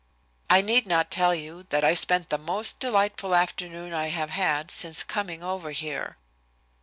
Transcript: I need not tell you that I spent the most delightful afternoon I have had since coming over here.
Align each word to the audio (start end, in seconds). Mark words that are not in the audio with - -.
I 0.49 0.61
need 0.63 0.87
not 0.87 1.11
tell 1.11 1.35
you 1.35 1.61
that 1.69 1.83
I 1.83 1.93
spent 1.93 2.31
the 2.31 2.39
most 2.39 2.79
delightful 2.79 3.35
afternoon 3.35 3.93
I 3.93 4.07
have 4.07 4.31
had 4.31 4.71
since 4.71 5.03
coming 5.03 5.43
over 5.43 5.69
here. 5.69 6.17